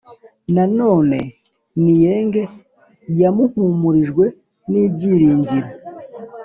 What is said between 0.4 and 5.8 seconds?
Nanone Nieng yahumurijwe n ibyiringiro